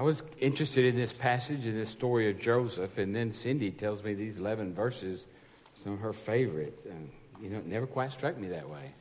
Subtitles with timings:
[0.00, 4.02] I was interested in this passage and this story of Joseph, and then Cindy tells
[4.02, 5.26] me these 11 verses,
[5.84, 6.86] some of her favorites.
[6.86, 8.94] And, you know, it never quite struck me that way.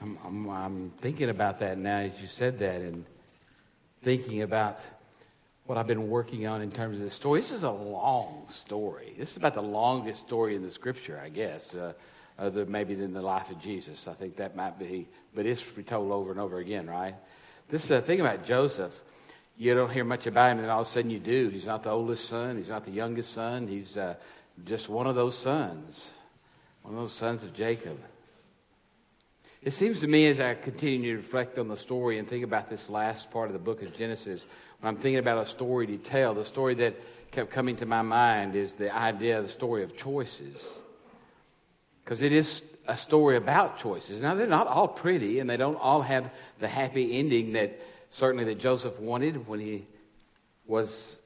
[0.00, 3.04] I'm, I'm, I'm thinking about that now as you said that, and
[4.02, 4.78] thinking about
[5.66, 7.40] what I've been working on in terms of the story.
[7.40, 9.16] This is a long story.
[9.18, 11.94] This is about the longest story in the scripture, I guess, uh,
[12.38, 14.06] other maybe than the life of Jesus.
[14.06, 17.16] I think that might be, but it's retold over and over again, right?
[17.68, 19.02] This uh, thing about Joseph,
[19.60, 21.50] you don't hear much about him, and all of a sudden you do.
[21.50, 24.14] He's not the oldest son, he's not the youngest son, he's uh,
[24.64, 26.14] just one of those sons,
[26.80, 28.00] one of those sons of Jacob.
[29.60, 32.70] It seems to me as I continue to reflect on the story and think about
[32.70, 34.46] this last part of the book of Genesis,
[34.80, 36.98] when I'm thinking about a story to tell, the story that
[37.30, 40.78] kept coming to my mind is the idea of the story of choices.
[42.02, 44.22] Because it is a story about choices.
[44.22, 47.78] Now, they're not all pretty, and they don't all have the happy ending that
[48.10, 49.86] certainly that Joseph wanted when he
[50.66, 51.16] was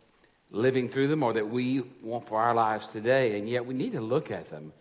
[0.51, 3.39] living through them or that we want for our lives today.
[3.39, 4.72] And yet we need to look at them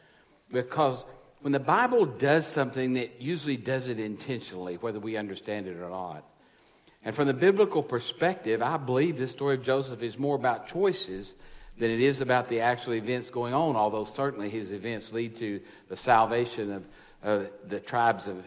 [0.52, 1.04] because
[1.42, 5.90] when the Bible does something, it usually does it intentionally, whether we understand it or
[5.90, 6.24] not.
[7.04, 11.36] And from the biblical perspective, I believe this story of Joseph is more about choices
[11.78, 15.60] than it is about the actual events going on, although certainly his events lead to
[15.90, 16.86] the salvation of,
[17.24, 18.42] of the tribes of,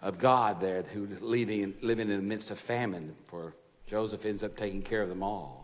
[0.00, 3.54] of God there who living, living in the midst of famine, for
[3.86, 5.58] Joseph ends up taking care of them all.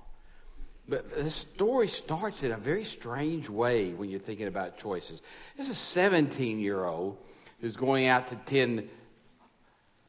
[0.86, 5.22] But the story starts in a very strange way when you're thinking about choices.
[5.56, 7.16] There's a 17 year old
[7.60, 8.88] who's going out to tend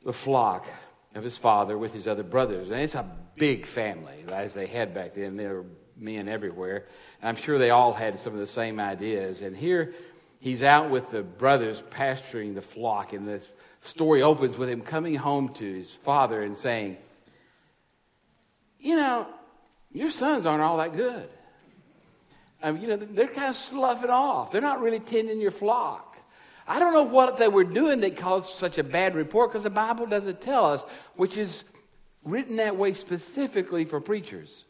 [0.03, 0.67] the flock
[1.13, 2.69] of his father with his other brothers.
[2.69, 5.37] And it's a big family, as they had back then.
[5.37, 5.65] There were
[5.97, 6.85] men everywhere.
[7.21, 9.41] And I'm sure they all had some of the same ideas.
[9.41, 9.93] And here
[10.45, 13.13] he's out with the brothers pasturing the flock.
[13.13, 13.43] And the
[13.81, 16.97] story opens with him coming home to his father and saying,
[18.79, 19.27] You know,
[19.91, 21.27] your sons aren't all that good.
[22.61, 24.51] I mean, you know, they're kind of sloughing off.
[24.51, 26.19] They're not really tending your flock.
[26.67, 29.71] I don't know what they were doing that caused such a bad report because the
[29.71, 30.85] Bible doesn't tell us,
[31.15, 31.63] which is
[32.23, 34.64] written that way specifically for preachers.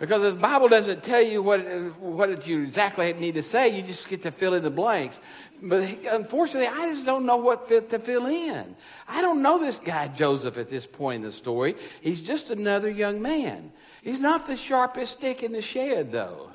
[0.00, 1.60] Because the Bible doesn't tell you what,
[2.00, 5.20] what you exactly need to say, you just get to fill in the blanks.
[5.62, 8.74] But unfortunately, I just don't know what to fill in.
[9.08, 11.76] I don't know this guy Joseph at this point in the story.
[12.00, 13.70] He's just another young man.
[14.02, 16.50] He's not the sharpest stick in the shed, though.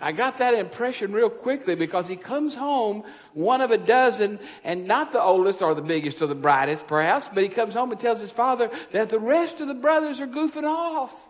[0.00, 4.88] I got that impression real quickly because he comes home, one of a dozen, and
[4.88, 8.00] not the oldest or the biggest or the brightest, perhaps, but he comes home and
[8.00, 11.28] tells his father that the rest of the brothers are goofing off.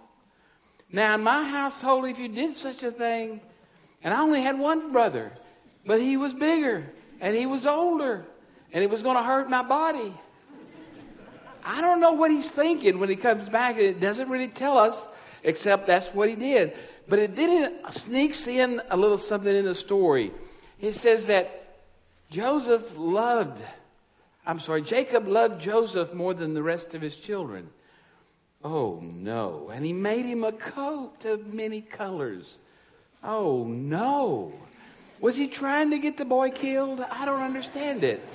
[0.92, 3.40] Now, in my household, if you did such a thing,
[4.04, 5.32] and I only had one brother,
[5.86, 6.84] but he was bigger
[7.20, 8.24] and he was older
[8.72, 10.12] and it was going to hurt my body.
[11.64, 13.76] I don't know what he's thinking when he comes back.
[13.76, 15.08] It doesn't really tell us,
[15.44, 16.76] except that's what he did.
[17.08, 20.32] But it did sneaks in a little something in the story.
[20.80, 21.78] It says that
[22.30, 23.62] Joseph loved,
[24.44, 27.70] I'm sorry, Jacob loved Joseph more than the rest of his children.
[28.64, 29.70] Oh no.
[29.72, 32.58] And he made him a coat of many colors.
[33.22, 34.52] Oh no.
[35.20, 37.00] Was he trying to get the boy killed?
[37.00, 38.26] I don't understand it.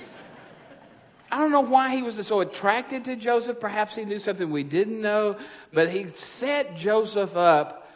[1.30, 3.60] I don't know why he was so attracted to Joseph.
[3.60, 5.36] Perhaps he knew something we didn't know,
[5.72, 7.90] but he set Joseph up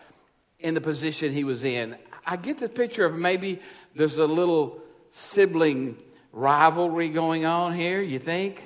[0.61, 1.97] in the position he was in.
[2.27, 3.61] I get the picture of maybe
[3.95, 5.97] there's a little sibling
[6.33, 8.63] rivalry going on here, you think?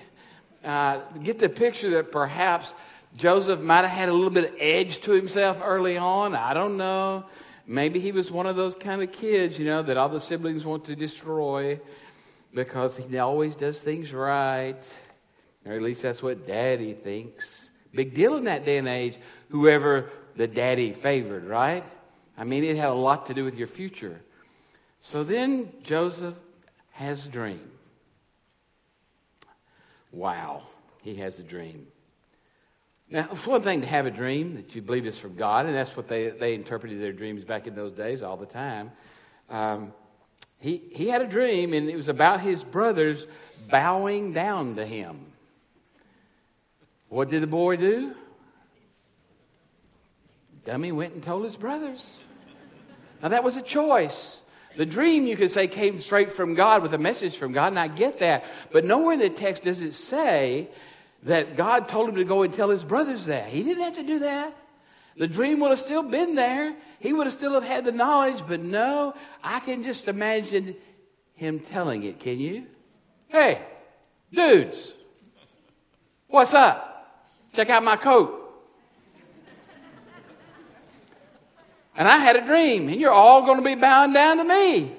[0.64, 2.74] Uh, get the picture that perhaps
[3.16, 6.34] Joseph might have had a little bit of edge to himself early on.
[6.34, 7.24] I don't know.
[7.66, 10.64] Maybe he was one of those kind of kids, you know, that all the siblings
[10.64, 11.80] want to destroy
[12.54, 15.02] because he always does things right.
[15.64, 17.70] Or at least that's what daddy thinks.
[17.92, 21.84] Big deal in that day and age, whoever the daddy favored, right?
[22.36, 24.20] I mean, it had a lot to do with your future.
[25.00, 26.36] So then Joseph
[26.92, 27.70] has a dream.
[30.12, 30.62] Wow,
[31.02, 31.86] he has a dream.
[33.08, 35.74] Now, it's one thing to have a dream that you believe is from God, and
[35.74, 38.90] that's what they, they interpreted their dreams back in those days all the time.
[39.48, 39.92] Um,
[40.58, 43.28] he, he had a dream, and it was about his brothers
[43.70, 45.20] bowing down to him.
[47.08, 48.14] What did the boy do?
[50.64, 52.20] Dummy went and told his brothers.
[53.22, 54.42] Now, that was a choice.
[54.76, 57.78] The dream, you could say, came straight from God with a message from God, and
[57.78, 58.44] I get that.
[58.72, 60.68] But nowhere in the text does it say
[61.26, 63.48] that God told him to go and tell his brothers that.
[63.48, 64.56] He didn't have to do that.
[65.16, 66.74] The dream would have still been there.
[67.00, 69.12] He would have still have had the knowledge, but no,
[69.42, 70.76] I can just imagine
[71.34, 72.66] him telling it, can you?
[73.28, 73.60] Hey,
[74.32, 74.92] dudes,
[76.28, 76.92] what's up?
[77.54, 78.42] Check out my coat.
[81.96, 84.92] And I had a dream, and you're all going to be bowing down to me.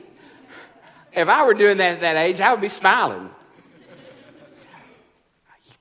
[1.14, 3.30] If I were doing that at that age, I would be smiling.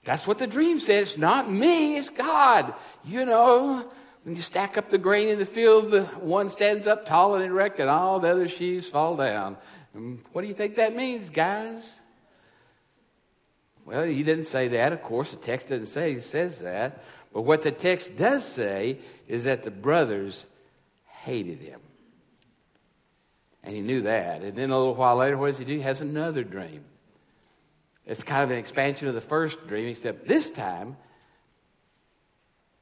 [0.06, 1.18] That's what the dream says.
[1.18, 2.74] Not me, it's God.
[3.04, 3.90] You know,
[4.22, 7.44] when you stack up the grain in the field, the one stands up tall and
[7.44, 9.56] erect, and all the other sheaves fall down.
[9.94, 12.00] And what do you think that means, guys?
[13.84, 14.92] Well, he didn't say that.
[14.92, 17.02] Of course, the text doesn't say he says that.
[17.32, 20.46] But what the text does say is that the brothers
[21.08, 21.80] hated him.
[23.64, 24.42] And he knew that.
[24.42, 25.74] And then a little while later, what does he do?
[25.74, 26.84] He has another dream.
[28.06, 30.96] It's kind of an expansion of the first dream, except this time,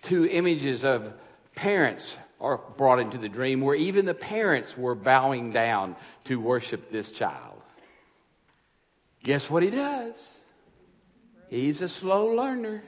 [0.02, 1.14] two images of
[1.54, 6.90] parents are brought into the dream where even the parents were bowing down to worship
[6.90, 7.62] this child.
[9.22, 10.40] Guess what he does?
[11.48, 12.82] He's a slow learner.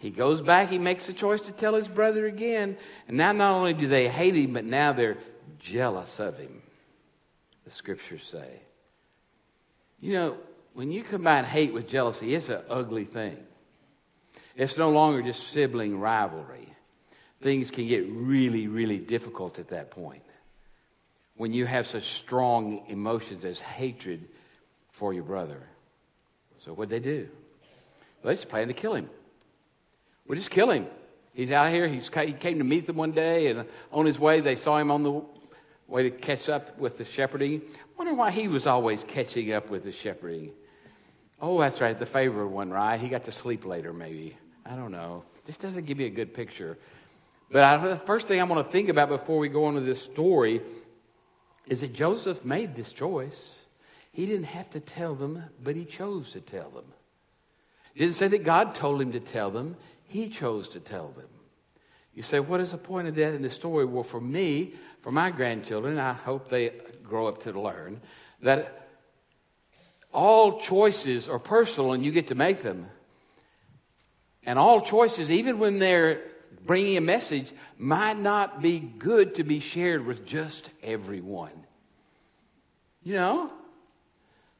[0.00, 2.76] He goes back, he makes a choice to tell his brother again.
[3.06, 5.18] And now not only do they hate him, but now they're
[5.60, 6.62] jealous of him,
[7.62, 8.62] the scriptures say.
[10.00, 10.36] You know,
[10.74, 13.36] when you combine hate with jealousy, it's an ugly thing.
[14.56, 16.68] It's no longer just sibling rivalry.
[17.40, 20.22] Things can get really, really difficult at that point
[21.36, 24.28] when you have such strong emotions as hatred
[24.90, 25.60] for your brother.
[26.58, 27.28] So, what'd they do?
[28.22, 29.10] Well, they just planned to kill him.
[30.26, 30.86] We just kill him.
[31.34, 31.88] He's out here.
[31.88, 34.90] He's, he came to meet them one day, and on his way, they saw him
[34.90, 35.22] on the
[35.88, 37.62] way to catch up with the shepherding.
[37.98, 40.52] Wonder why he was always catching up with the shepherding.
[41.44, 43.00] Oh, that's right, the favorite one, right?
[43.00, 44.36] He got to sleep later, maybe.
[44.64, 45.24] I don't know.
[45.44, 46.78] This doesn't give me a good picture.
[47.50, 49.84] But I, the first thing I want to think about before we go on with
[49.84, 50.62] this story
[51.66, 53.66] is that Joseph made this choice.
[54.12, 56.84] He didn't have to tell them, but he chose to tell them.
[57.96, 61.28] didn't say that God told him to tell them, he chose to tell them.
[62.14, 63.84] You say, what is the point of that in the story?
[63.84, 66.72] Well, for me, for my grandchildren, I hope they
[67.02, 68.00] grow up to learn
[68.42, 68.82] that
[70.12, 72.88] all choices are personal and you get to make them.
[74.44, 76.20] And all choices, even when they're
[76.66, 81.66] bringing a message, might not be good to be shared with just everyone.
[83.02, 83.52] You know?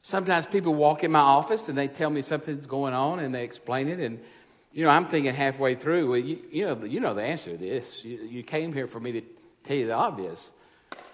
[0.00, 3.44] Sometimes people walk in my office and they tell me something's going on and they
[3.44, 4.00] explain it.
[4.00, 4.20] And,
[4.72, 7.56] you know, I'm thinking halfway through, well, you, you know, you know the answer to
[7.56, 8.04] this.
[8.04, 9.22] You, you came here for me to
[9.62, 10.52] tell you the obvious,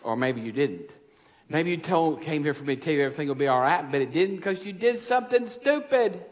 [0.02, 0.90] or maybe you didn't.
[1.48, 3.90] Maybe you told, came here for me to tell you everything will be all right,
[3.90, 6.22] but it didn't because you did something stupid.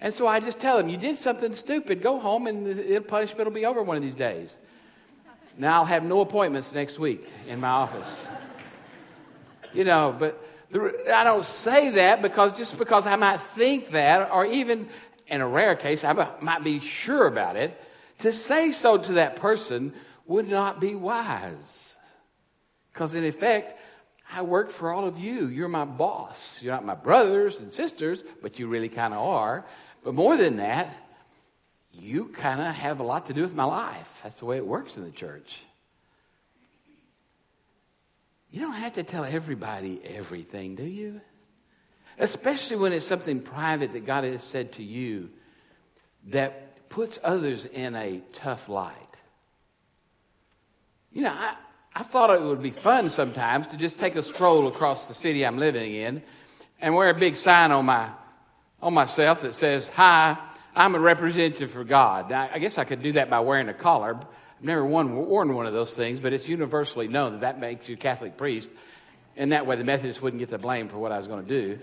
[0.00, 2.02] And so I just tell them, you did something stupid.
[2.02, 4.58] Go home and the punishment will be over one of these days.
[5.56, 8.26] Now I'll have no appointments next week in my office.
[9.72, 14.30] You know, but the, I don't say that because just because I might think that,
[14.30, 14.88] or even
[15.26, 17.80] in a rare case, I might be sure about it,
[18.18, 19.92] to say so to that person
[20.26, 21.87] would not be wise.
[22.98, 23.78] Because in effect,
[24.34, 25.46] I work for all of you.
[25.46, 26.60] You're my boss.
[26.60, 29.64] You're not my brothers and sisters, but you really kind of are.
[30.02, 30.92] But more than that,
[31.92, 34.18] you kind of have a lot to do with my life.
[34.24, 35.62] That's the way it works in the church.
[38.50, 41.20] You don't have to tell everybody everything, do you?
[42.18, 45.30] Especially when it's something private that God has said to you
[46.30, 49.22] that puts others in a tough light.
[51.12, 51.54] You know, I,
[51.98, 55.44] I thought it would be fun sometimes to just take a stroll across the city
[55.44, 56.22] I'm living in
[56.80, 58.10] and wear a big sign on my
[58.80, 60.36] on myself that says, "Hi,
[60.76, 63.74] I'm a representative for God." Now, I guess I could do that by wearing a
[63.74, 64.14] collar.
[64.14, 67.88] I've never worn, worn one of those things, but it's universally known that that makes
[67.88, 68.70] you a Catholic priest,
[69.36, 71.48] and that way the Methodists wouldn't get the blame for what I was going to
[71.48, 71.80] do.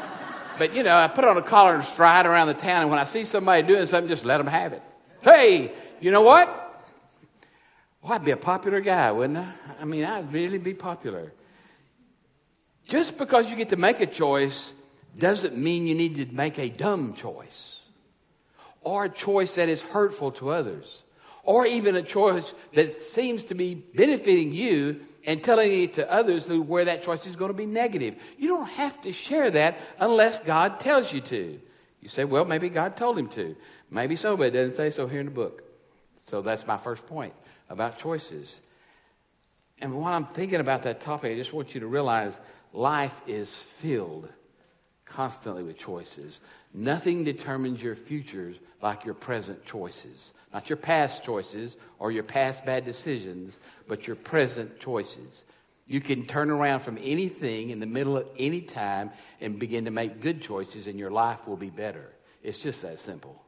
[0.58, 2.98] but you know, I put on a collar and stride around the town, and when
[2.98, 4.82] I see somebody doing something, just let them have it.
[5.20, 6.59] Hey, you know what?
[8.10, 9.52] Well, I'd be a popular guy, wouldn't I?
[9.82, 11.32] I mean, I'd really be popular.
[12.88, 14.72] Just because you get to make a choice
[15.16, 17.84] doesn't mean you need to make a dumb choice
[18.80, 21.04] or a choice that is hurtful to others
[21.44, 26.48] or even a choice that seems to be benefiting you and telling it to others
[26.50, 28.16] where that choice is going to be negative.
[28.36, 31.60] You don't have to share that unless God tells you to.
[32.00, 33.54] You say, well, maybe God told him to.
[33.88, 35.62] Maybe so, but it doesn't say so here in the book.
[36.16, 37.34] So that's my first point
[37.70, 38.60] about choices.
[39.80, 42.40] And while I'm thinking about that topic, I just want you to realize
[42.74, 44.28] life is filled
[45.06, 46.40] constantly with choices.
[46.74, 50.34] Nothing determines your futures like your present choices.
[50.52, 53.58] Not your past choices or your past bad decisions,
[53.88, 55.44] but your present choices.
[55.86, 59.10] You can turn around from anything in the middle of any time
[59.40, 62.12] and begin to make good choices, and your life will be better.
[62.42, 63.42] It's just that simple.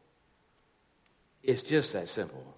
[1.43, 2.57] It's just that simple.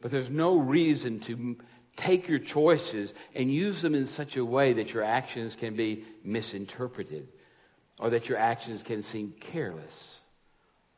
[0.00, 1.56] But there's no reason to
[1.96, 6.04] take your choices and use them in such a way that your actions can be
[6.22, 7.28] misinterpreted
[7.98, 10.20] or that your actions can seem careless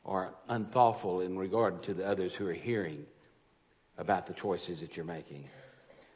[0.05, 3.07] or unthoughtful in regard to the others who are hearing
[3.97, 5.49] about the choices that you're making.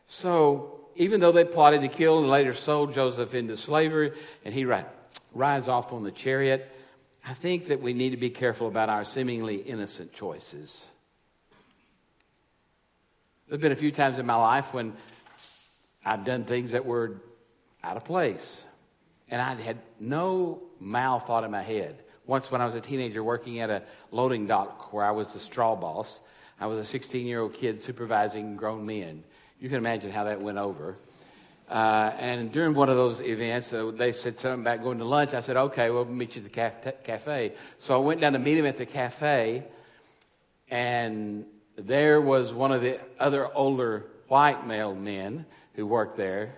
[0.06, 4.12] So, even though they plotted to kill and later sold Joseph into slavery,
[4.44, 6.74] and he rides off on the chariot,
[7.26, 10.86] I think that we need to be careful about our seemingly innocent choices.
[13.46, 14.94] There's been a few times in my life when
[16.02, 17.20] I've done things that were
[17.82, 18.64] out of place,
[19.28, 22.02] and I had no mal thought in my head.
[22.26, 25.38] Once, when I was a teenager working at a loading dock where I was the
[25.38, 26.22] straw boss,
[26.58, 29.22] I was a 16 year old kid supervising grown men.
[29.60, 30.96] You can imagine how that went over.
[31.68, 35.34] Uh, and during one of those events, uh, they said something about going to lunch.
[35.34, 37.52] I said, okay, we'll meet you at the cafe.
[37.78, 39.64] So I went down to meet him at the cafe,
[40.70, 41.44] and
[41.76, 46.54] there was one of the other older white male men who worked there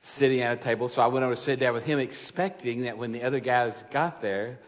[0.00, 0.88] sitting at a table.
[0.88, 3.84] So I went over to sit down with him, expecting that when the other guys
[3.90, 4.58] got there,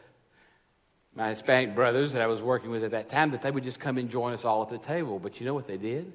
[1.14, 3.80] my Hispanic brothers that I was working with at that time, that they would just
[3.80, 5.18] come and join us all at the table.
[5.18, 6.12] But you know what they did?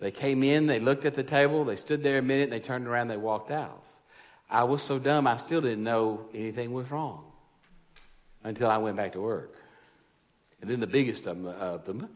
[0.00, 2.60] They came in, they looked at the table, they stood there a minute, and they
[2.60, 3.84] turned around, they walked out.
[4.50, 7.24] I was so dumb, I still didn't know anything was wrong
[8.44, 9.54] until I went back to work.
[10.60, 12.08] And then the biggest of them, of them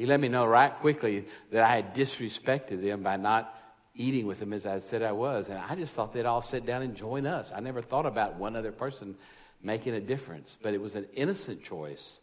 [0.00, 3.54] he let me know right quickly that I had disrespected them by not
[3.94, 5.50] eating with them as I said I was.
[5.50, 7.52] And I just thought they'd all sit down and join us.
[7.54, 9.14] I never thought about one other person
[9.62, 12.20] making a difference, but it was an innocent choice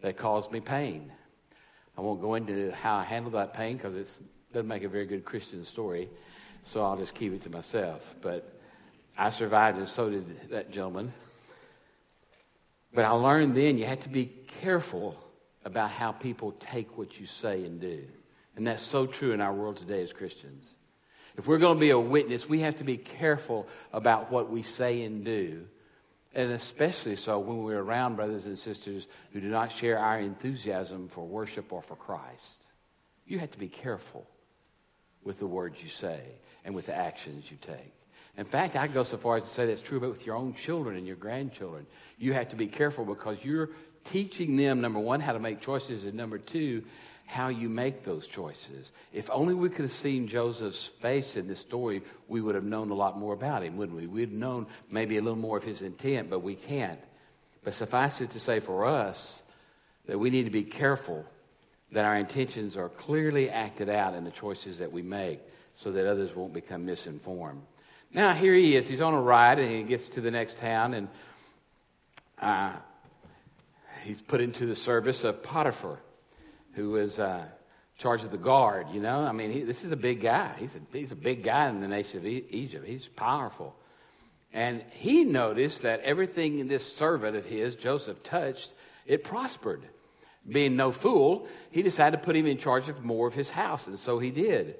[0.00, 1.12] that caused me pain.
[1.96, 4.10] I won't go into how I handled that pain because it
[4.52, 6.08] doesn't make a very good Christian story,
[6.62, 8.16] so I'll just keep it to myself.
[8.20, 8.52] But
[9.16, 11.12] I survived, and so did that gentleman.
[12.92, 14.26] But I learned then you have to be
[14.60, 15.16] careful
[15.66, 18.02] about how people take what you say and do.
[18.56, 20.74] And that's so true in our world today as Christians.
[21.36, 24.62] If we're going to be a witness, we have to be careful about what we
[24.62, 25.66] say and do
[26.36, 31.08] and especially so when we're around brothers and sisters who do not share our enthusiasm
[31.08, 32.62] for worship or for Christ.
[33.26, 34.26] You have to be careful
[35.24, 36.20] with the words you say
[36.64, 37.92] and with the actions you take.
[38.36, 40.52] In fact, I go so far as to say that's true about with your own
[40.52, 41.86] children and your grandchildren.
[42.18, 43.70] You have to be careful because you're
[44.10, 46.84] teaching them, number one, how to make choices, and number two,
[47.26, 48.92] how you make those choices.
[49.12, 52.90] If only we could have seen Joseph's face in this story, we would have known
[52.90, 54.06] a lot more about him, wouldn't we?
[54.06, 57.00] We'd known maybe a little more of his intent, but we can't.
[57.64, 59.42] But suffice it to say for us
[60.06, 61.26] that we need to be careful
[61.92, 65.40] that our intentions are clearly acted out in the choices that we make
[65.74, 67.62] so that others won't become misinformed.
[68.12, 68.88] Now, here he is.
[68.88, 71.08] He's on a ride and he gets to the next town and
[72.40, 72.74] uh,
[74.06, 75.98] he's put into the service of Potiphar
[76.72, 77.44] who was uh,
[77.98, 78.86] charge of the guard.
[78.92, 80.54] You know, I mean, he, this is a big guy.
[80.58, 82.86] He's a, he's a big guy in the nation of e- Egypt.
[82.86, 83.74] He's powerful.
[84.52, 88.72] And he noticed that everything in this servant of his, Joseph, touched,
[89.06, 89.82] it prospered.
[90.48, 93.88] Being no fool, he decided to put him in charge of more of his house,
[93.88, 94.76] and so he did.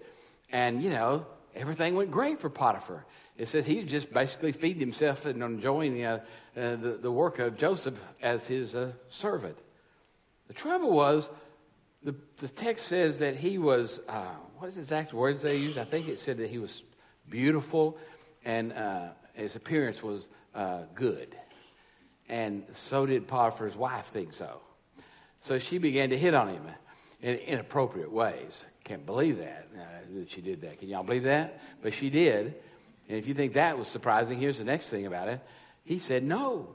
[0.53, 3.05] And, you know, everything went great for Potiphar.
[3.39, 6.25] It says he just basically feeding himself and enjoying uh,
[6.57, 9.59] uh, the, the work of Joseph as his uh, servant.
[10.49, 11.29] The trouble was,
[12.03, 15.77] the, the text says that he was, uh, what is the exact words they used?
[15.77, 16.83] I think it said that he was
[17.29, 17.99] beautiful
[18.45, 21.37] and uh, his appearance was uh, good.
[22.29, 24.61] And so did Potiphar's wife think so.
[25.41, 26.63] So she began to hit on him
[27.21, 28.67] in inappropriate ways.
[28.85, 29.69] Can't believe that,
[30.15, 30.79] that she did that.
[30.79, 31.61] Can y'all believe that?
[31.83, 32.55] But she did.
[33.09, 35.41] And if you think that was surprising, here's the next thing about it.
[35.85, 36.75] He said, No,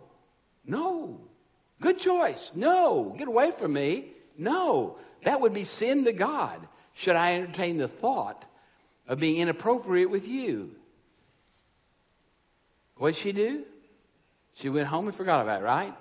[0.65, 1.19] no,
[1.81, 2.51] good choice.
[2.55, 4.07] No, get away from me.
[4.38, 6.67] No, that would be sin to God.
[6.93, 8.45] Should I entertain the thought
[9.07, 10.75] of being inappropriate with you?
[12.97, 13.65] What did she do?
[14.53, 15.93] She went home and forgot about it, right?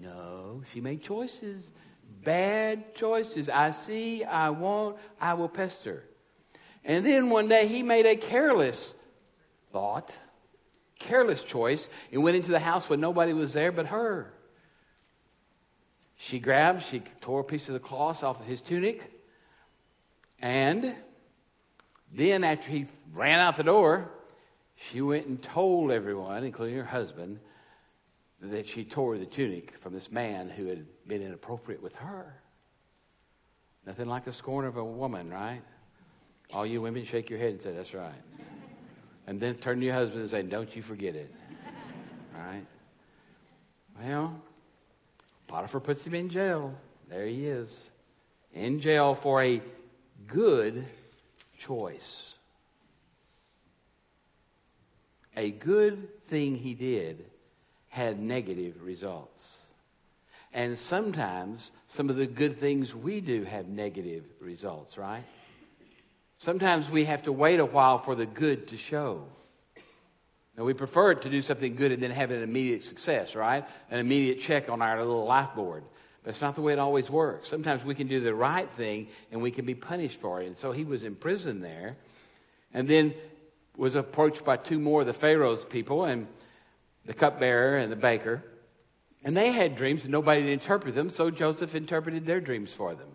[0.00, 1.72] No, she made choices.
[2.24, 3.48] Bad choices.
[3.48, 6.04] I see, I won't, I will pester.
[6.84, 8.94] And then one day he made a careless
[9.72, 10.16] thought,
[10.98, 14.32] careless choice, and went into the house when nobody was there but her.
[16.16, 19.10] She grabbed, she tore a piece of the cloth off of his tunic,
[20.40, 20.94] and
[22.12, 24.10] then after he ran out the door,
[24.76, 27.38] she went and told everyone, including her husband,
[28.40, 32.34] that she tore the tunic from this man who had been inappropriate with her.
[33.86, 35.62] Nothing like the scorn of a woman, right?
[36.52, 38.12] All you women shake your head and say, That's right.
[39.26, 41.32] And then turn to your husband and say, Don't you forget it.
[42.34, 42.64] Right?
[44.00, 44.42] Well,
[45.46, 46.74] Potiphar puts him in jail.
[47.08, 47.90] There he is.
[48.54, 49.60] in jail for a
[50.26, 50.86] good
[51.58, 52.38] choice.
[55.36, 57.24] A good thing he did
[57.88, 59.66] had negative results.
[60.54, 65.24] And sometimes some of the good things we do have negative results, right?
[66.42, 69.28] Sometimes we have to wait a while for the good to show.
[70.58, 73.64] Now, we prefer to do something good and then have an immediate success, right?
[73.92, 75.84] An immediate check on our little life board.
[76.24, 77.48] But it's not the way it always works.
[77.48, 80.48] Sometimes we can do the right thing and we can be punished for it.
[80.48, 81.96] And so he was in prison there
[82.74, 83.14] and then
[83.76, 86.26] was approached by two more of the Pharaoh's people and
[87.04, 88.42] the cupbearer and the baker.
[89.22, 92.96] And they had dreams and nobody to interpret them, so Joseph interpreted their dreams for
[92.96, 93.10] them.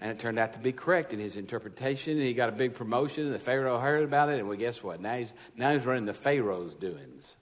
[0.00, 2.74] And it turned out to be correct in his interpretation, and he got a big
[2.74, 5.00] promotion, and the Pharaoh heard about it, and well, guess what?
[5.00, 7.36] Now he's, now he's running the Pharaoh's doings.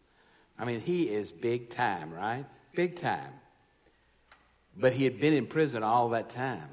[0.59, 2.45] I mean, he is big time, right?
[2.75, 3.33] Big time.
[4.77, 6.69] But he had been in prison all that time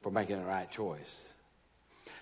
[0.00, 1.28] for making the right choice.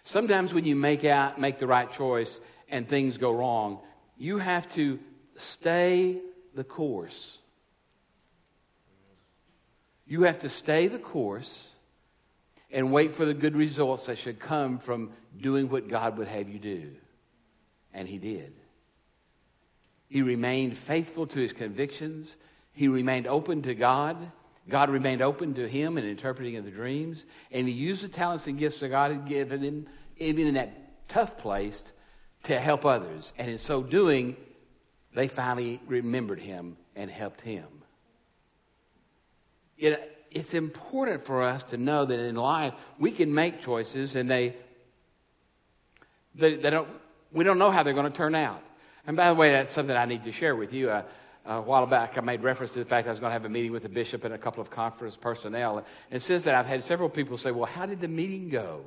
[0.03, 2.41] Sometimes when you make out make the right choice
[2.71, 3.81] and things go wrong,
[4.17, 4.99] you have to
[5.37, 6.19] stay
[6.55, 7.39] the course.
[10.07, 11.71] You have to stay the course
[12.71, 15.11] and wait for the good results that should come from
[15.41, 16.91] doing what God would have you do.
[17.95, 18.53] And he did.
[20.09, 22.37] He remained faithful to his convictions.
[22.73, 24.17] He remained open to God.
[24.69, 27.25] God remained open to him in interpreting of the dreams.
[27.51, 29.87] And he used the talents and gifts that God had given him,
[30.19, 31.93] even in that tough place,
[32.45, 33.33] to help others.
[33.39, 34.37] And in so doing,
[35.15, 37.67] they finally remembered him and helped him.
[39.79, 44.31] It, it's important for us to know that in life we can make choices and
[44.31, 44.55] they,
[46.35, 46.89] they, they don't,
[47.33, 48.63] we don't know how they're going to turn out.
[49.07, 50.91] And by the way, that's something I need to share with you.
[50.91, 51.03] Uh,
[51.47, 53.49] a while back, I made reference to the fact I was going to have a
[53.49, 55.83] meeting with the bishop and a couple of conference personnel.
[56.11, 58.85] And since that, I've had several people say, Well, how did the meeting go?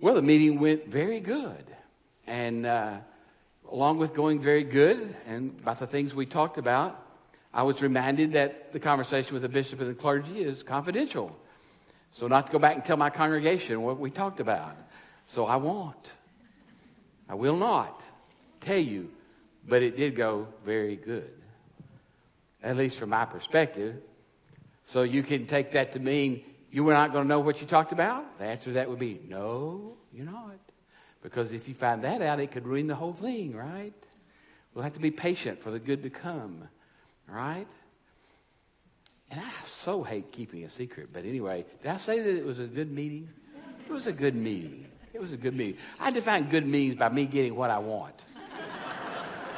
[0.00, 1.64] Well, the meeting went very good.
[2.26, 2.98] And uh,
[3.70, 7.07] along with going very good and about the things we talked about,
[7.52, 11.38] I was reminded that the conversation with the bishop and the clergy is confidential.
[12.10, 14.76] So, not to go back and tell my congregation what we talked about.
[15.26, 16.12] So, I won't.
[17.28, 18.02] I will not
[18.60, 19.10] tell you,
[19.66, 21.30] but it did go very good,
[22.62, 23.96] at least from my perspective.
[24.84, 27.66] So, you can take that to mean you were not going to know what you
[27.66, 28.38] talked about?
[28.38, 30.58] The answer to that would be no, you're not.
[31.22, 33.92] Because if you find that out, it could ruin the whole thing, right?
[34.72, 36.68] We'll have to be patient for the good to come,
[37.28, 37.66] right?
[39.30, 41.10] And I so hate keeping a secret.
[41.12, 43.28] But anyway, did I say that it was a good meeting?
[43.86, 44.86] It was a good meeting.
[45.12, 45.76] It was a good meeting.
[46.00, 48.24] I define good meetings by me getting what I want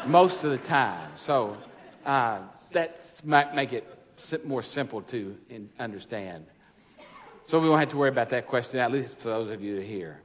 [0.06, 1.10] most of the time.
[1.16, 1.56] So
[2.04, 2.40] uh,
[2.72, 3.86] that might make it
[4.44, 5.36] more simple to
[5.78, 6.46] understand.
[7.46, 9.76] So we won't have to worry about that question, at least for those of you
[9.76, 10.20] that are here.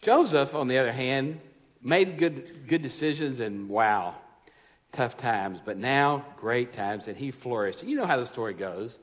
[0.00, 1.40] Joseph, on the other hand,
[1.82, 4.14] made good, good decisions and wow,
[4.92, 7.82] tough times, but now great times, and he flourished.
[7.82, 8.98] You know how the story goes.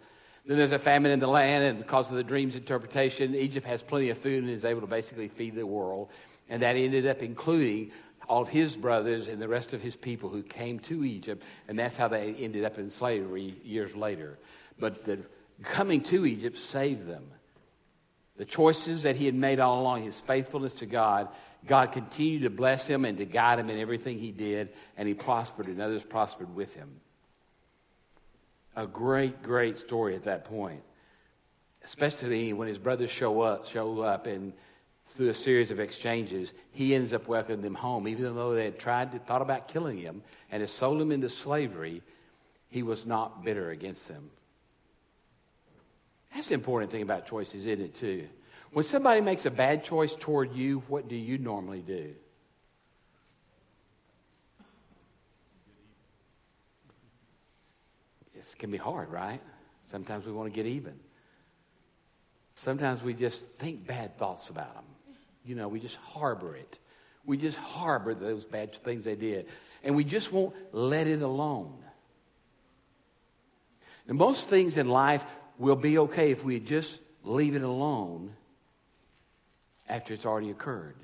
[0.46, 3.82] Then there's a famine in the land, and because of the dream's interpretation, Egypt has
[3.82, 6.12] plenty of food and is able to basically feed the world.
[6.50, 7.92] And that ended up including
[8.28, 11.78] all of his brothers and the rest of his people who came to Egypt, and
[11.78, 14.38] that's how they ended up in slavery years later.
[14.80, 15.20] But the
[15.64, 17.24] coming to Egypt saved them.
[18.38, 21.30] The choices that he had made all along, his faithfulness to God,
[21.66, 25.14] God continued to bless him and to guide him in everything he did, and he
[25.14, 27.00] prospered, and others prospered with him.
[28.76, 30.84] A great, great story at that point,
[31.86, 34.52] especially when his brothers show up, show up, and
[35.08, 38.80] through a series of exchanges, he ends up welcoming them home, even though they had
[38.80, 42.02] tried to thought about killing him and had sold him into slavery.
[42.68, 44.30] He was not bitter against them.
[46.36, 48.28] That's the important thing about choices, isn't it, too?
[48.74, 52.14] When somebody makes a bad choice toward you, what do you normally do?
[58.36, 59.40] It can be hard, right?
[59.86, 61.00] Sometimes we want to get even.
[62.56, 64.84] Sometimes we just think bad thoughts about them.
[65.46, 66.80] You know, we just harbor it.
[67.26, 69.48] We just harbor those bad things they did.
[69.86, 71.78] And we just won't let it alone.
[74.08, 75.26] And most things in life
[75.58, 78.34] will be okay if we just leave it alone
[79.88, 80.96] after it's already occurred.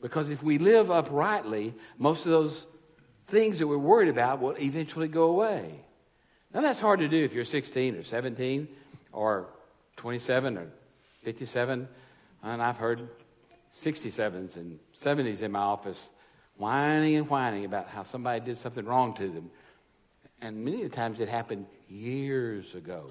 [0.00, 2.66] Because if we live uprightly, most of those
[3.26, 5.80] things that we're worried about will eventually go away.
[6.54, 8.68] Now, that's hard to do if you're 16 or 17
[9.12, 9.48] or
[9.96, 10.68] 27 or
[11.22, 11.88] 57.
[12.42, 13.08] And I've heard
[13.72, 16.10] 67s and 70s in my office
[16.56, 19.50] whining and whining about how somebody did something wrong to them.
[20.40, 23.06] And many of the times it happened years ago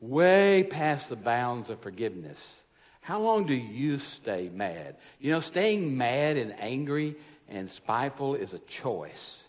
[0.00, 2.64] way past the bounds of forgiveness.
[3.00, 4.96] How long do you stay mad?
[5.18, 7.16] You know, staying mad and angry
[7.48, 9.42] and spiteful is a choice.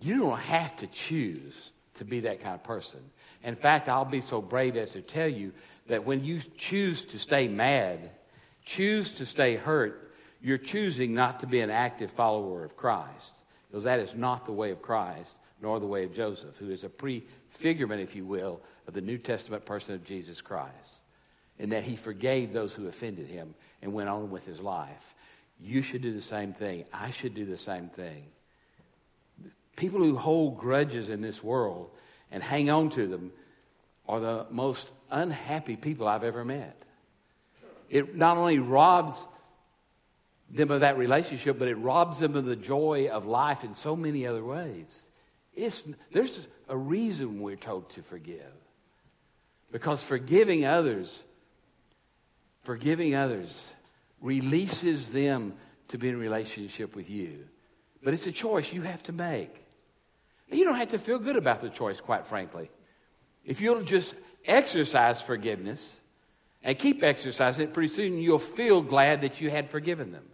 [0.00, 3.00] You don't have to choose to be that kind of person.
[3.42, 5.52] In fact, I'll be so brave as to tell you
[5.86, 8.10] that when you choose to stay mad,
[8.64, 13.32] choose to stay hurt, you're choosing not to be an active follower of Christ.
[13.70, 16.84] Because that is not the way of Christ, nor the way of Joseph, who is
[16.84, 21.02] a prefigurement, if you will, of the New Testament person of Jesus Christ.
[21.58, 25.14] in that he forgave those who offended him and went on with his life.
[25.60, 26.84] You should do the same thing.
[26.92, 28.24] I should do the same thing.
[29.76, 31.90] People who hold grudges in this world
[32.30, 33.32] and hang on to them
[34.08, 36.76] are the most unhappy people I've ever met.
[37.88, 39.26] It not only robs
[40.50, 43.96] them of that relationship, but it robs them of the joy of life in so
[43.96, 45.04] many other ways.
[45.54, 48.52] It's, there's a reason we're told to forgive.
[49.70, 51.24] Because forgiving others,
[52.62, 53.72] forgiving others
[54.20, 55.54] releases them
[55.88, 57.44] to be in relationship with you.
[58.02, 59.64] But it's a choice you have to make.
[60.50, 62.70] You don't have to feel good about the choice, quite frankly.
[63.44, 64.14] If you'll just
[64.44, 66.00] exercise forgiveness
[66.62, 70.24] and keep exercising it, pretty soon you'll feel glad that you had forgiven them.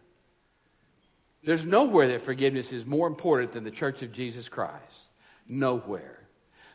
[1.42, 5.09] There's nowhere that forgiveness is more important than the church of Jesus Christ.
[5.50, 6.20] Nowhere.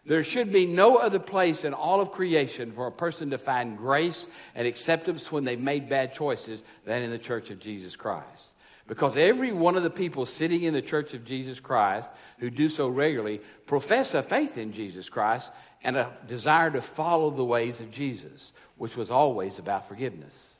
[0.05, 3.77] There should be no other place in all of creation for a person to find
[3.77, 8.53] grace and acceptance when they've made bad choices than in the church of Jesus Christ.
[8.85, 12.69] Because every one of the people sitting in the church of Jesus Christ who do
[12.69, 15.51] so regularly profess a faith in Jesus Christ
[15.83, 20.53] and a desire to follow the ways of Jesus, which was always about forgiveness.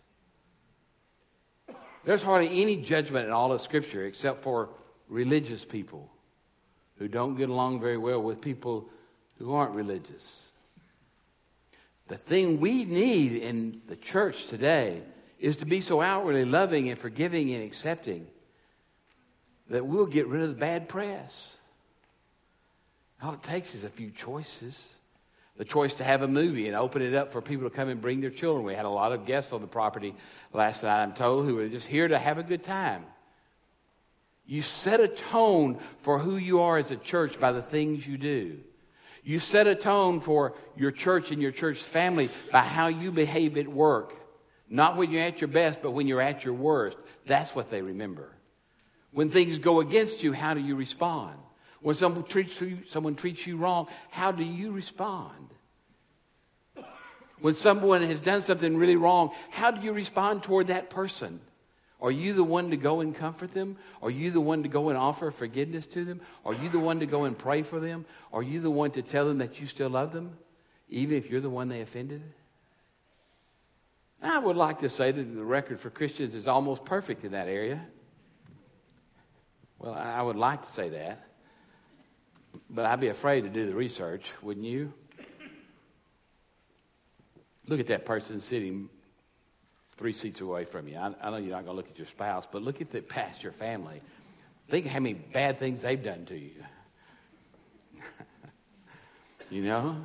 [2.06, 4.70] There's hardly any judgment in all of Scripture except for
[5.08, 6.10] religious people
[6.98, 8.90] who don't get along very well with people
[9.38, 10.50] who aren't religious.
[12.08, 15.02] The thing we need in the church today
[15.40, 18.28] is to be so outwardly loving and forgiving and accepting
[19.70, 21.58] that we'll get rid of the bad press.
[23.22, 24.96] All it takes is a few choices
[25.58, 28.02] the choice to have a movie and open it up for people to come and
[28.02, 28.66] bring their children.
[28.66, 30.14] We had a lot of guests on the property
[30.54, 33.06] last night, I'm told, who were just here to have a good time.
[34.46, 38.18] You set a tone for who you are as a church by the things you
[38.18, 38.60] do.
[39.24, 43.58] You set a tone for your church and your church family by how you behave
[43.58, 44.14] at work.
[44.70, 46.98] Not when you're at your best, but when you're at your worst.
[47.26, 48.32] That's what they remember.
[49.12, 51.38] When things go against you, how do you respond?
[51.82, 55.50] When someone treats you, someone treats you wrong, how do you respond?
[57.40, 61.40] When someone has done something really wrong, how do you respond toward that person?
[62.02, 63.78] Are you the one to go and comfort them?
[64.02, 66.22] Are you the one to go and offer forgiveness to them?
[66.46, 68.06] Are you the one to go and pray for them?
[68.34, 70.38] Are you the one to tell them that you still love them,
[70.90, 72.22] even if you're the one they offended?
[74.22, 77.48] I would like to say that the record for Christians is almost perfect in that
[77.48, 77.86] area.
[79.80, 81.28] Well, I would like to say that.
[82.70, 84.94] But I'd be afraid to do the research, wouldn't you?
[87.68, 88.90] Look at that person sitting
[89.98, 90.98] three seats away from you.
[90.98, 93.02] I, I know you're not going to look at your spouse, but look at the
[93.02, 94.02] past your family.
[94.70, 96.64] Think how many bad things they've done to you.
[99.50, 99.96] you know?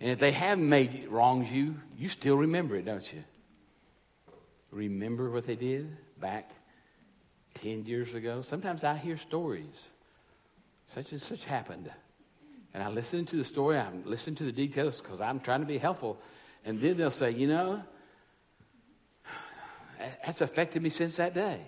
[0.00, 3.24] And if they have made wrongs you, you still remember it, don't you?
[4.70, 6.50] Remember what they did back
[7.54, 8.42] 10 years ago?
[8.42, 9.90] Sometimes I hear stories
[10.86, 11.90] such and such happened.
[12.74, 15.66] And I listen to the story, I listen to the details because I'm trying to
[15.66, 16.18] be helpful.
[16.64, 17.82] And then they'll say, you know,
[20.24, 21.60] that's affected me since that day.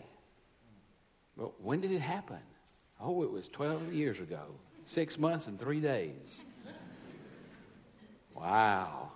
[1.36, 2.38] Well, when did it happen?
[3.00, 4.40] Oh, it was 12 years ago,
[4.84, 6.42] six months and three days.
[8.34, 9.12] Wow.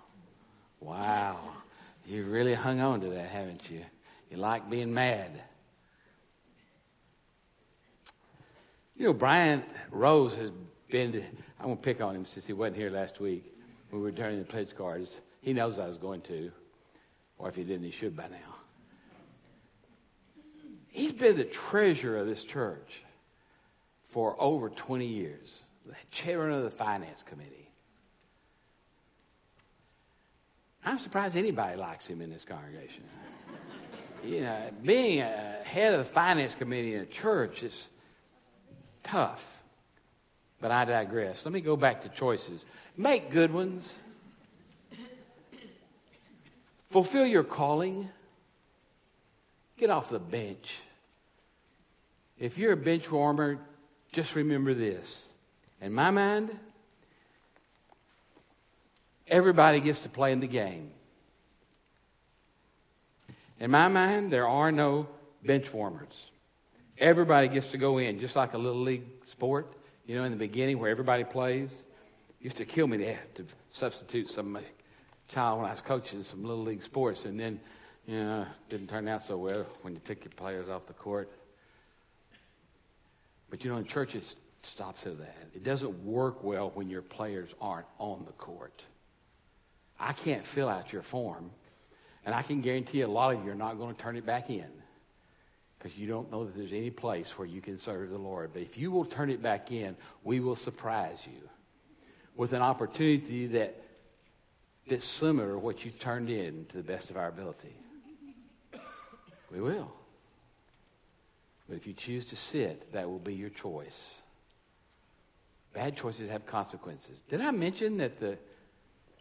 [0.79, 1.39] Wow.
[2.05, 3.81] You've really hung on to that, haven't you?
[4.29, 5.31] You like being mad.
[8.95, 10.51] You know, Brian Rose has
[10.89, 11.23] been,
[11.59, 13.53] I'm going to pick on him since he wasn't here last week
[13.89, 15.21] when we were turning the pledge cards.
[15.41, 16.51] He knows I was going to,
[17.37, 18.52] or if he didn't, he should by now.
[20.93, 23.03] He's been the treasurer of this church
[24.03, 27.71] for over 20 years, the chairman of the finance committee.
[30.85, 33.05] I'm surprised anybody likes him in this congregation.
[34.23, 37.89] you know, being a head of the finance committee in a church is
[39.01, 39.63] tough.
[40.61, 41.43] But I digress.
[41.43, 42.67] Let me go back to choices.
[42.95, 43.97] Make good ones.
[46.89, 48.09] Fulfill your calling.
[49.77, 50.79] Get off the bench.
[52.39, 53.59] If you're a bench warmer,
[54.11, 55.27] just remember this.
[55.81, 56.57] In my mind,
[59.27, 60.91] Everybody gets to play in the game.
[63.59, 65.07] In my mind, there are no
[65.43, 66.31] bench warmers.
[66.97, 69.73] Everybody gets to go in, just like a little league sport,
[70.05, 71.71] you know, in the beginning where everybody plays.
[72.39, 74.59] It used to kill me to have to substitute some
[75.29, 77.59] child when I was coaching some little league sports, and then,
[78.07, 81.31] know, didn't turn out so well when you took your players off the court.
[83.49, 85.47] But you know, in church, it stops at that.
[85.53, 88.83] It doesn't work well when your players aren't on the court.
[89.99, 91.51] I can't fill out your form,
[92.25, 94.49] and I can guarantee a lot of you are not going to turn it back
[94.49, 94.69] in
[95.77, 98.51] because you don't know that there's any place where you can serve the Lord.
[98.53, 101.49] But if you will turn it back in, we will surprise you
[102.35, 103.75] with an opportunity that
[104.87, 107.75] that's similar to what you turned in to the best of our ability.
[109.53, 109.93] We will.
[111.69, 114.21] But if you choose to sit, that will be your choice.
[115.73, 117.21] Bad choices have consequences.
[117.27, 118.37] Did I mention that the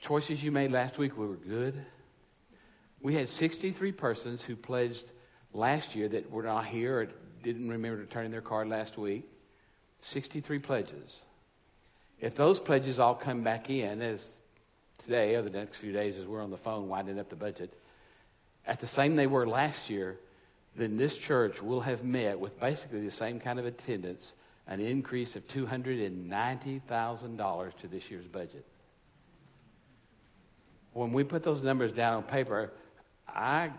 [0.00, 1.84] choices you made last week were good?
[3.00, 5.12] We had 63 persons who pledged
[5.52, 7.08] last year that were not here or
[7.42, 9.28] didn't remember to turn in their card last week.
[10.00, 11.22] 63 pledges.
[12.20, 14.38] If those pledges all come back in, as
[14.98, 17.74] today or the next few days as we're on the phone winding up the budget,
[18.66, 20.18] at the same they were last year,
[20.76, 24.34] then this church will have met with basically the same kind of attendance,
[24.66, 28.64] an increase of $290,000 to this year's budget.
[30.92, 32.72] When we put those numbers down on paper,
[33.28, 33.70] I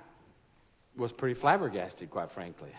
[0.96, 2.72] was pretty flabbergasted, quite frankly.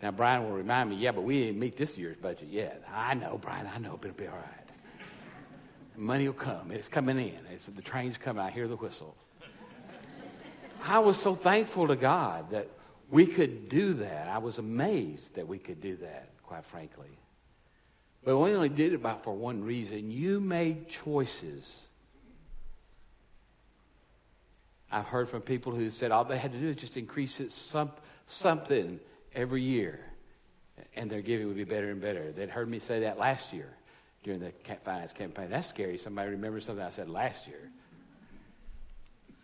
[0.00, 2.82] Now, Brian will remind me, yeah, but we didn't meet this year's budget yet.
[2.92, 4.68] I know, Brian, I know, but it'll be all right.
[5.96, 6.72] Money will come.
[6.72, 7.38] It's coming in.
[7.52, 8.42] It's, the train's coming.
[8.42, 9.14] I hear the whistle.
[10.84, 12.68] I was so thankful to God that
[13.10, 14.28] we could do that.
[14.28, 17.18] I was amazed that we could do that, quite frankly.
[18.24, 20.10] But we only did it about for one reason.
[20.10, 21.88] You made choices.
[24.90, 27.50] I've heard from people who said all they had to do is just increase it
[27.50, 27.90] some,
[28.26, 29.00] something
[29.34, 30.00] every year,
[30.94, 32.32] and their giving would be better and better.
[32.32, 33.68] They'd heard me say that last year
[34.22, 34.52] during the
[34.84, 35.48] finance campaign.
[35.50, 35.98] That's scary.
[35.98, 37.70] Somebody remembers something I said last year.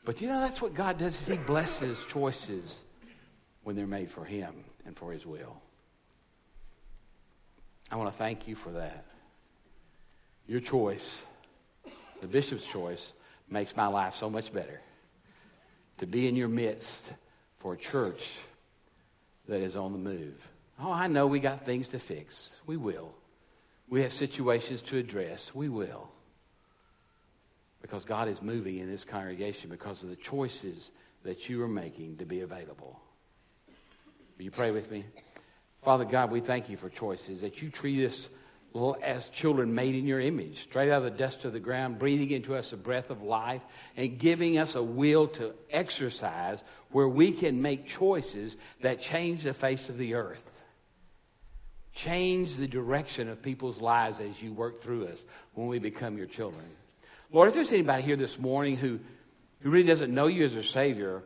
[0.08, 2.82] But you know, that's what God does is He blesses choices
[3.62, 5.60] when they're made for Him and for His will.
[7.90, 9.04] I want to thank you for that.
[10.46, 11.26] Your choice,
[12.22, 13.12] the bishop's choice,
[13.50, 14.80] makes my life so much better.
[15.98, 17.12] To be in your midst
[17.58, 18.38] for a church
[19.46, 20.50] that is on the move.
[20.80, 22.58] Oh, I know we got things to fix.
[22.64, 23.12] We will.
[23.90, 25.54] We have situations to address.
[25.54, 26.08] We will.
[27.88, 30.90] Because God is moving in this congregation because of the choices
[31.22, 33.00] that you are making to be available.
[34.36, 35.04] Will you pray with me?
[35.82, 38.28] Father God, we thank you for choices that you treat us
[39.02, 42.30] as children made in your image, straight out of the dust of the ground, breathing
[42.30, 43.62] into us a breath of life,
[43.96, 49.54] and giving us a will to exercise where we can make choices that change the
[49.54, 50.62] face of the earth.
[51.94, 55.24] Change the direction of people's lives as you work through us
[55.54, 56.66] when we become your children.
[57.30, 59.00] Lord, if there's anybody here this morning who,
[59.60, 61.22] who really doesn't know you as a Savior,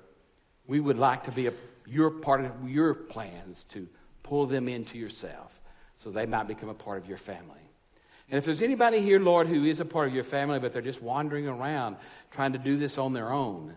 [0.67, 1.53] we would like to be a,
[1.87, 3.89] your part of your plans to
[4.25, 5.61] pull them into yourself
[5.97, 7.61] so they might become a part of your family.
[8.29, 10.83] And if there's anybody here, Lord, who is a part of your family, but they're
[10.83, 11.97] just wandering around
[12.31, 13.77] trying to do this on their own,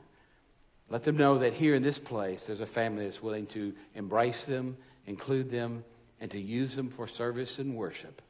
[0.90, 4.46] let them know that here in this place, there's a family that's willing to embrace
[4.46, 5.84] them, include them,
[6.20, 8.22] and to use them for service and worship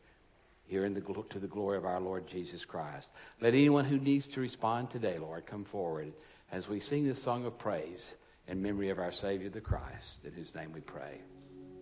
[0.66, 3.12] here in the, to the glory of our Lord Jesus Christ.
[3.42, 6.14] Let anyone who needs to respond today, Lord, come forward
[6.52, 8.16] as we sing this song of praise
[8.48, 11.22] in memory of our Savior the Christ, in whose name we pray.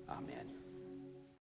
[0.10, 0.63] Amen.